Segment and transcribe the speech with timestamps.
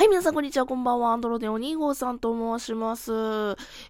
[0.00, 1.12] はい、皆さんこんにちは、こんばんは。
[1.12, 3.12] アンドロデオ2号さんと申します。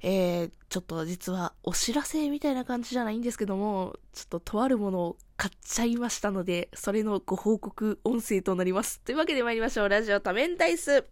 [0.03, 8.99] えー、ちょっと実はお知らせみたいな感じじゃないんですけども、ちょっととあるものを買っちゃいましたので、それのご報告音声となります。
[9.03, 9.89] というわけで参りましょう。
[9.89, 11.05] ラジオ多面ダイス。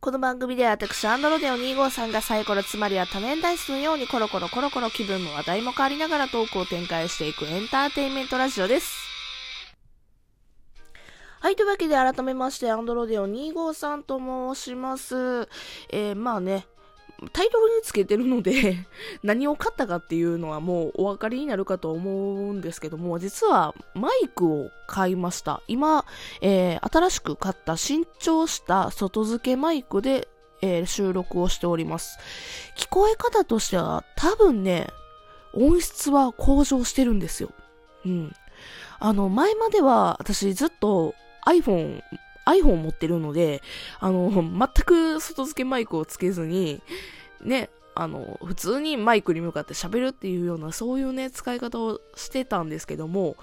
[0.00, 9.03] この番組では私、アンドロデオ2号さんがサイコロつまりは多面ダイスのようにコロコロコロコロ気分も話題も変わりながらトークを展開していくエンターテインメントラジオです。
[11.44, 14.18] はい、というわけで改めまして、アンドロデオ253と
[14.54, 15.46] 申します。
[15.90, 16.66] えー、まあね、
[17.34, 18.86] タイトルにつけてるので、
[19.22, 25.60] 何を買ったかっていうのはもうお分かりになるかと思うんですけども、実はマイクを買いました。
[25.68, 26.06] 今、
[26.40, 30.28] えー、新しく買った新調した外付けマイクで、
[30.62, 32.18] えー、収録をしております。
[32.78, 34.88] 聞こえ方としては多分ね、
[35.52, 37.50] 音質は向上してるんですよ。
[38.06, 38.34] うん。
[38.98, 41.14] あの、前までは私ずっと
[41.46, 42.02] iPhone、
[42.46, 43.62] iPhone 持ってるので、
[44.00, 46.82] あの、全く外付けマイクをつけずに、
[47.42, 53.36] ね、あの、普通にマイクに向かって喋るっていうような、そういうね、使い方をしてたんですけども、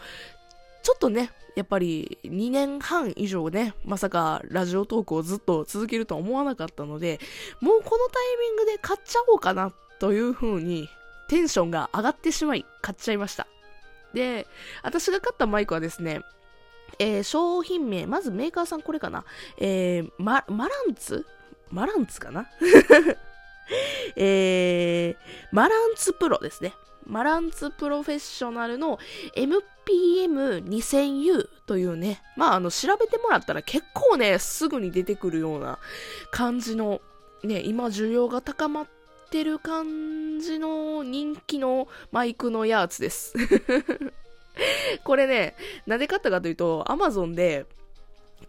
[0.84, 7.20] ちょっとね、やっぱり2年半以上ね、まさかラジオトークをずっと続けるとは思わなかったので、
[7.60, 10.90] もうこのタイミングで買っちゃおうかなという風に
[11.28, 13.48] テンションが上がってしまい買っちゃいました。
[14.14, 14.48] で、
[14.84, 16.22] 私が買ったマイクはですね、
[17.00, 19.24] えー、商品名、まずメーカーさんこれかな
[19.58, 21.26] えー、マ、マランツ？
[21.70, 22.50] マランツかな？
[24.16, 26.74] えー、マランツプロですね。
[27.06, 29.00] マランツプロフェッショナルの
[29.36, 35.80] MPM2000U というね、まああの調べてもらったら結構ね、すぐに出てくるような
[36.32, 37.02] 感じの、
[37.44, 38.88] ね、今需要が高まっ
[39.30, 43.34] てる感じの人気のマイクのやつです。
[45.04, 47.66] これね、なんで買ったかというと、アマゾンで、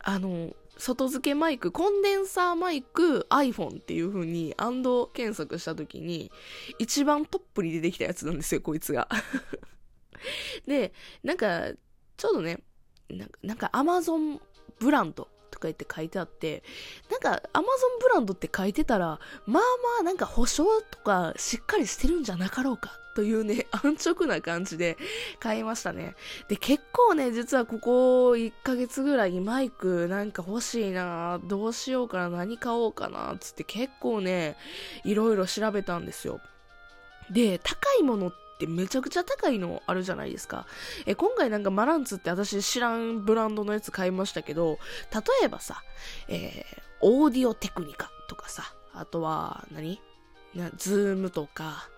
[0.01, 6.33] あの、外付けマイク、コンデンサーマイク、iPhone っていう風に、アンド検索した時に、
[6.79, 9.09] 一番トップに出てきたやつなんですよ、こいつが。
[10.67, 11.71] で、なんか、
[12.17, 12.63] ちょうどね、
[13.09, 14.41] なんか、なんか Amazon
[14.79, 16.63] ブランドとか言って書いてあって、
[17.11, 17.63] なんか Amazon
[18.01, 19.63] ブランドって書いてたら、まあま
[20.01, 24.97] あなんか保証とかしっかりしてるんじゃなかろうかというね、 安直な感じで
[25.39, 26.15] 買いましたね。
[26.49, 34.57] で、結構ね、実はここ1ヶ月ぐらいマイクなんか欲しいなどうしようかな何買おうかなつって結構ね、
[35.05, 36.41] いろいろ調べたんですよ。
[37.31, 40.67] で、高いものってめちゃくちゃ高いのあるじゃないですか。
[41.07, 44.79] え、今回なんかマランツって私知らんブランドのやつ買いましたけど、
[45.13, 45.83] 例えばさ、
[46.29, 50.01] えー、オーディオテクニカとかさ、あとは何、
[50.77, 51.89] ズームとか、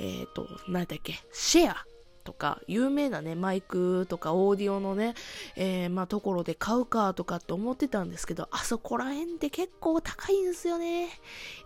[0.00, 1.86] えっ、ー、と、何だっけ、シュア
[2.24, 5.14] とか、有名なね、マイクとかオーディオのね、
[5.56, 11.08] えー、まあ、ところで買うかとかって思ってたんですけど、あそこら辺って結構高いんですよね。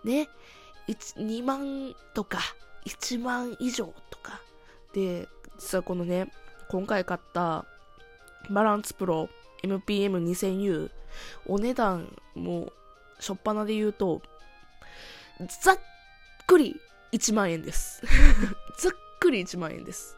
[0.03, 0.29] ね、
[0.87, 2.39] 2万とか、
[2.85, 4.41] 1万以上とか。
[4.93, 5.27] で、
[5.59, 6.31] 実はこのね、
[6.69, 7.65] 今回買った
[8.49, 9.29] バランスプロ
[9.63, 10.91] MPM2000U、
[11.47, 12.71] お値段も、
[13.19, 14.21] しょっぱなで言うと、
[15.61, 15.79] ざっ
[16.47, 16.79] くり
[17.13, 18.01] 1万円です。
[18.77, 20.17] ざっくり1万円です。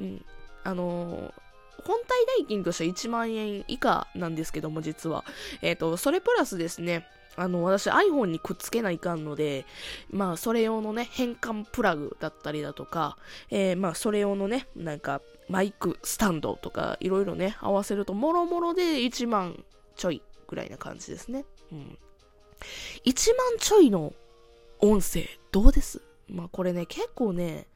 [0.00, 0.24] うん。
[0.64, 5.24] あのー、本体代金としては1万円以下なんですけども、実は。
[5.62, 7.06] えっ、ー、と、それプラスですね、
[7.36, 9.64] あの、私 iPhone にくっつけないかんので、
[10.10, 13.16] まあ、それ用のね、変換プラグだったりだとか、
[13.50, 19.64] えー、まあ、それ用のね、なんか、マイクスタンドとか、いろいろね、合わせると、もろもろで1万
[19.96, 21.44] ちょいぐらいな感じですね。
[21.72, 21.98] うん。
[23.04, 24.12] 1万ちょいの
[24.80, 26.07] 音声、どうです？
[26.28, 27.66] まあこれね、結構ね、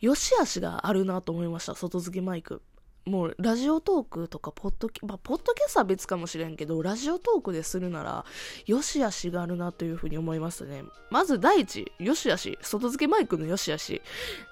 [0.00, 2.62] 良し悪しがあるなと思いました、外付けマイク。
[3.04, 8.24] もう、ラジオトークとか、ポッドキ、まあ、ポッドキャストは別かもしれんけど、ラジオトークでするなら、
[8.64, 10.84] 良し悪しがあるなというふうに思いますね。
[11.10, 14.02] まず第一、良し悪し、外付けマイクの良し悪し、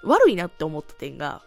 [0.03, 1.41] 悪いなって思った点が、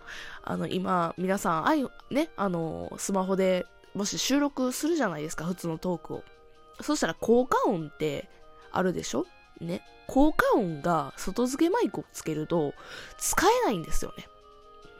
[0.45, 6.23] あの、今、皆さん、あい、ね、あの、スマホで、もし収録するじゃないですか、普通のトークを。
[6.81, 8.31] そしたら、効果音って
[8.73, 9.27] あるでしょ？
[9.61, 9.83] ね。
[10.07, 12.75] 効果音が外付けマイクをつけると
[13.19, 14.27] 使えないんですよね。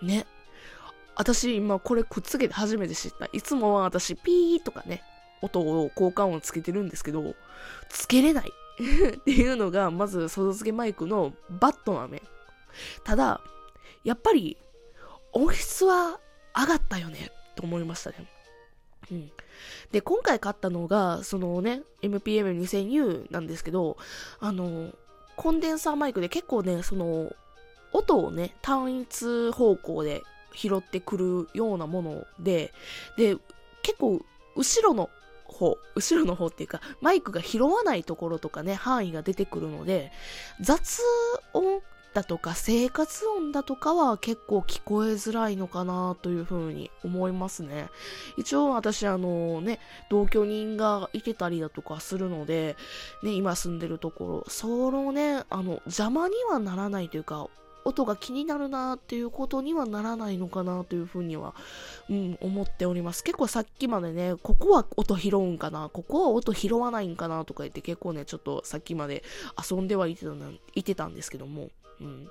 [0.03, 0.27] ね。
[1.17, 3.29] 私今これくっつけて初めて知った。
[3.33, 5.03] いつもは私ピーとかね、
[5.43, 7.35] 音を効果音つけてるんですけど、
[7.89, 8.53] つけれない
[9.17, 12.23] っていうのがまず外付けマイクのバットな面。
[13.05, 13.41] ただ、
[14.03, 14.57] やっぱり
[15.33, 16.19] 音質は
[16.57, 18.29] 上がったよねと思いましたね。
[19.11, 19.33] うん。
[19.93, 23.97] で、今回買ったのが、そのね、MPM2000U なんですけど、
[24.41, 24.93] あの、
[25.37, 27.33] コンデンサーマイクで結構ね、その、
[27.93, 30.23] 音をね、単一方向で
[30.55, 32.73] 拾ってくるようなもので、
[33.17, 33.37] で、
[33.83, 34.21] 結構、
[34.57, 35.11] 後ろの
[35.47, 40.13] 方、後ろの方っていうか、マイクが拾わないところとかね、範囲が出てくるので、
[40.61, 41.01] 雑
[41.53, 41.83] 音
[42.15, 47.89] だとか生活音だとかは結構聞こえづらいのかなというふうに思いますね。
[48.37, 52.77] 一応私あのね、同居人がいてたりだとかするので、
[53.25, 57.49] ね、今住んでるところ、そのね、あの、邪魔にはならないというか、
[57.85, 61.55] 音が気になるなっていうことにはならないのかなというふうには、
[62.09, 63.23] うん、思っております。
[63.23, 69.23] 結構さっきまでね、ここは音拾うんかな、ここは音拾わないんかなとか言って結構ね、ちょっとさっきまで
[69.71, 70.33] 遊んではいてた
[70.75, 71.71] いてたんですけども、
[72.01, 72.29] うん。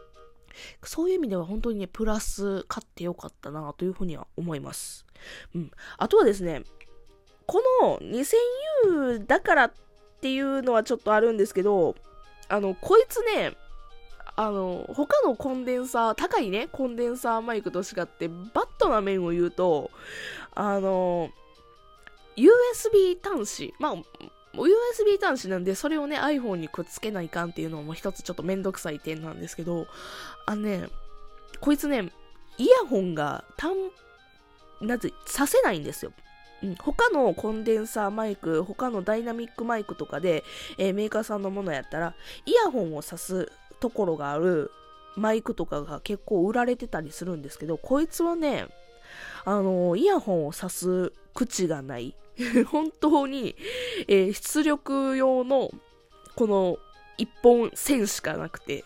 [0.83, 5.05] そういう意味では本当にね、プラス買ってよかったなというふうには思います。
[5.55, 5.71] うん。
[5.97, 6.63] あとはですね、
[7.45, 9.73] この 2000U だからっ
[10.21, 11.95] ていうのはちょっとあるんですけど、
[12.49, 13.55] あの、こいつね、
[14.35, 19.91] あの、他のコンデンサー、高いね、コンデンサーマイクと違って、バットな面を言うと、
[20.55, 21.29] あの、
[22.35, 23.95] USB 端子、まあ、
[24.53, 29.87] USB 端子なんで、それをね、iPhone にくっつけないかんっていうのも一つちょっとめんどくさい点なんですけど、
[30.45, 30.87] あのね、
[31.59, 32.11] こいつね、
[32.57, 33.73] イヤホンが、たん、
[34.81, 36.13] なぜ、させないんですよ。
[36.61, 40.43] うん、他のコンデンサーマイク、他のダイナミックマイクとかで、
[40.77, 42.15] えー、メーカーさんのものやったら、
[42.45, 44.71] イヤホンを挿すところがある
[45.15, 48.67] マイクとかが結構売られてたりするんですけど、こいつはね、
[49.45, 52.15] あの、イヤホンを挿す口がない。
[52.67, 53.55] 本当に、
[54.07, 55.71] えー、出力用の、
[56.35, 56.77] この
[57.17, 58.83] 一本線しかなくて。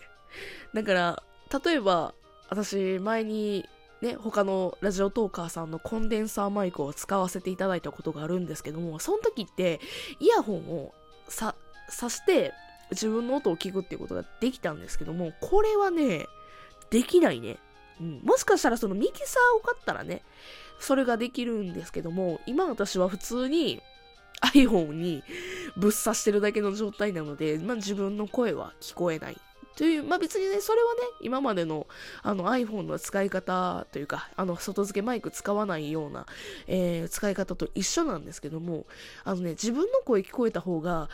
[0.74, 1.22] だから、
[1.64, 2.14] 例えば、
[2.50, 3.64] 私、前に、
[4.00, 9.80] ね、他のラジオトーカーさんのコンデンサーマイクを使わせていただいたことがあるんですけども、その時って、
[10.20, 10.94] イヤホンを
[11.28, 11.54] さ、
[11.88, 12.52] さして、
[12.90, 16.26] 自分の音を聞くっていうことができたんですけども、これはね、
[16.90, 17.58] できないね。
[18.00, 20.22] うん、もしかしたらそのミキサーを買ったらね、
[20.78, 23.82] それができるんですけども、今私は普通に
[24.54, 25.22] iPhone に
[25.76, 29.36] ぶっ刺してるだけの状態なので、まあ、自分の声は聞こえない。
[29.76, 31.86] という、まあ別にね、それはね、今までの
[32.24, 36.26] あの iPhone の使い方というか、あの外付けマイク使わないような、
[36.66, 38.86] えー、使い方と一緒なんですけども、
[39.22, 41.08] あのね、自分の声聞こえた方が、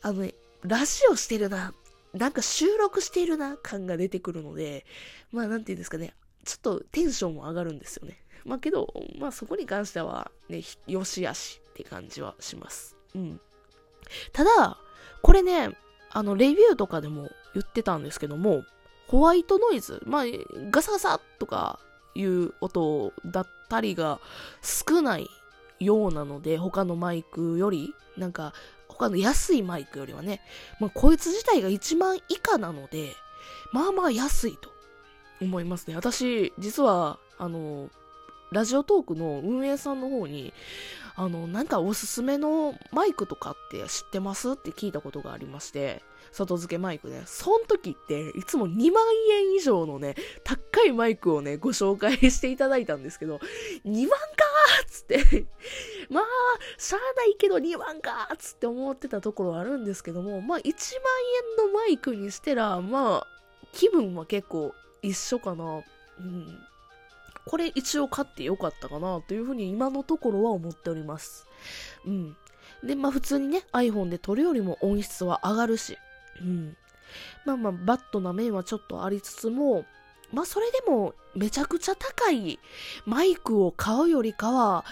[0.00, 1.74] あのね、ラジオしてるな、
[2.14, 4.84] なんか収録しているな感が出てくるので、
[5.32, 6.14] まあなんていうんですかね、
[6.44, 8.18] ちょっとテンションも上がるんですよね。
[8.44, 12.96] まあけど、まあそこに関してはね、よしあしって感じはします。
[13.14, 13.40] うん。
[14.32, 14.78] ただ、
[15.22, 15.76] これね、
[16.10, 18.64] あの、レビューとかでも言ってたんですけども、
[19.06, 20.24] ホワイトノイズ、まあ、
[20.70, 21.80] ガサガサとか
[22.14, 24.20] いう音だったりが
[24.62, 25.28] 少ない
[25.78, 28.52] ようなので、他のマイクより、なんか、
[29.00, 30.42] 他の安いマイクよりはね、
[30.78, 33.14] まあ、こいつ自体が1万以下なので、
[33.72, 34.70] まあまあ安いと
[35.40, 35.96] 思いますね。
[35.96, 37.88] 私、実は、あの、
[38.52, 40.52] ラジオトークの運営さんの方に、
[41.16, 44.52] あの、なんかおすすめのマイクとかって知ってます？
[44.52, 47.22] って聞いたことがありまして、外付けマイクね。
[47.26, 50.14] そん時って、いつも2万円以上のね、
[50.44, 53.40] 高いマイクをね、ご紹介していただいたんですけど、
[53.84, 54.18] 2万
[54.82, 55.46] っつって
[56.10, 56.24] まあ、
[56.78, 60.72] しゃあないけど2万かっつって思ってたところはあるんですけども、まあ1万
[61.64, 63.26] 円のマイクにしてら、まあ、
[63.72, 65.82] 気分は結構一緒かな。
[66.18, 66.58] うん。
[67.46, 71.46] これ一応買ってよかったかなというふうに今のところは思っております。
[72.04, 72.36] うん。
[72.84, 75.96] で、まあ普通にね、iPhone で撮るよりも音質は上がるし、
[76.40, 76.76] うん。
[77.44, 79.84] まあまあ、バットな面はちょっとありつつも、
[80.32, 82.58] まあそれでもめちゃくちゃ高い
[83.06, 84.84] マイクを買うよりかは、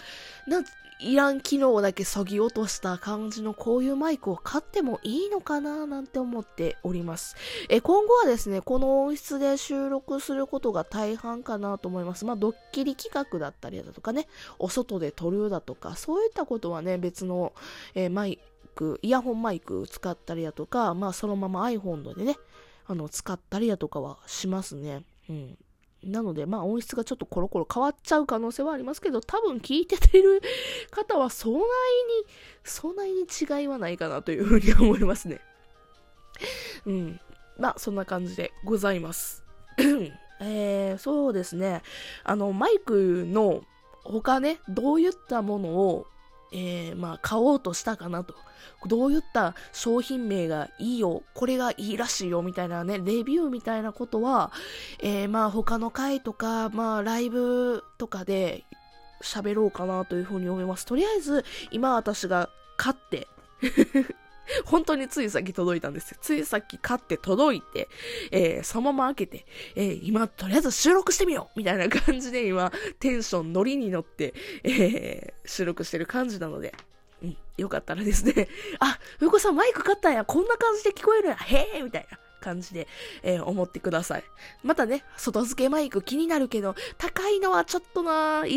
[0.47, 0.62] な
[1.00, 7.37] いらん機能だけそぎ落とした感じのこういうマイクを買ってもいいのかななんて思っております。
[7.68, 12.25] え、今後はですね、この音質で収録することが大半かなと思います。
[12.25, 14.26] まあ、ドッキリ企画だったりだとかね、
[14.59, 17.52] お外で撮るだとか、そういったことはね、別の、
[17.95, 18.40] えー、マイ
[18.75, 22.37] ク、イヤホンマイク使ったりだとか、まあ、そのまま iPhone でね、
[22.88, 25.04] あの、使ったりだとかはしますね。
[25.28, 25.58] うん。
[26.04, 30.40] なので、まあ音質がちょっとコロコロ変わっちゃう可能性はありますけど、多分聞いててる
[30.90, 31.64] 方はそんなに、
[32.62, 35.40] そんなに違いはないかなというふうに思いますね。
[36.87, 37.20] うん。
[37.58, 39.42] まあそんな感じでございます。
[40.40, 41.82] えー、そうですね。
[42.23, 43.62] あの、マイクの
[44.04, 46.06] 他ね、どういったものを、
[46.52, 48.35] えー、まあ買おうとしたかなと
[48.87, 54.52] どういった商品名がいいよ、これがいいらしいよ、みたいなね、レビューみたいなことは、
[55.00, 58.64] えー、まあ他の回とか、まあライブとかで
[59.23, 60.87] 喋ろうかなというふうに思います。
[60.87, 63.26] とりあえず、今私が勝って
[64.64, 66.19] 本当についさっき届いたんですよ。
[66.21, 67.88] ついさっき買って届いて、
[68.31, 76.75] えー、そのまま開けて、えー、今、とりあえず収録してみようみたいな感じで今、テンション、ノリに乗って、えー、収録してる感じなので、
[77.23, 78.49] うん、よかったらですね、
[78.81, 82.19] あ、ふうこさんマイク買ったんや、こんな感じで聞こえるんや、へえみたいな。
[82.40, 82.88] 感じで、
[83.23, 84.25] えー、思ってください。
[84.62, 88.57] またね、外付けマイク気になるけど、高いのはちょっとな、1万円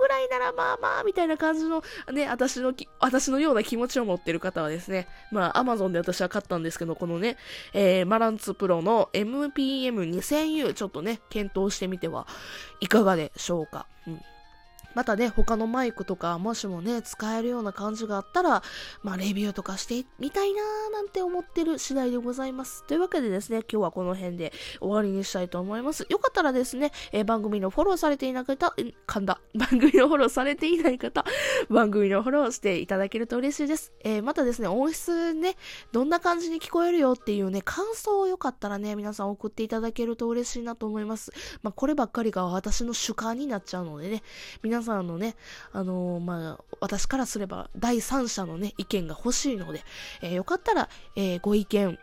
[0.00, 7.36] ぐらいならまあまあ、みたいな感じの、ね、私のき、私のような気持ちを持ってる方はですね、まあ、アマゾンで私は買ったんですけど、このね、
[7.72, 12.26] えー、マランツプロの MPM2000U、ちょっとね、検討してみては
[12.80, 13.86] いかがでしょうか。
[14.06, 14.20] うん
[14.94, 18.62] またね、他のマイクとか、もしもね、使えるような感じがあったら、
[19.02, 22.84] まあ、レビューとかしてみたいなーなんて思ってる次第でございます。
[22.84, 26.06] というわけでですね、今日はこの辺で終わりにしたいと思います。
[26.08, 28.74] よかったらですね、えー、番組のフォローされていない方、
[29.06, 29.40] 噛んだ。
[29.54, 31.24] 番組のフォローされていない方、
[31.68, 33.92] 番組のフォローしていただけると嬉しいです。
[34.04, 35.56] えー、またですね、音質ね、
[35.92, 41.32] どんな感じに聞こえるよっていうね、感想をよかったらね、皆さん送っていただけると嬉しいなと思います。
[41.62, 44.22] まあ、こればっかりが私の主観になっちゃうのでね、
[44.62, 45.36] 皆皆さんのね、
[45.72, 49.82] あのー、まあ、私からすれば第三者のね、意見が欲しいので、
[50.22, 51.98] えー、よかったら、えー、ご意見、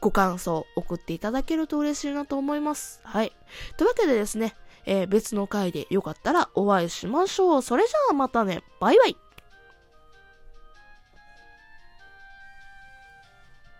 [0.00, 3.00] ご感想送っていただけると嬉しいなと思います。
[3.04, 3.32] はい。
[3.76, 4.54] というわけでですね、
[4.86, 7.62] え別の回でよかったらお会いしましょう。
[7.62, 9.16] それじゃあまたね、バイバイ